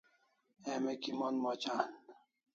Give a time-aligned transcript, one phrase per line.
[0.71, 1.89] Emi kiman moc an?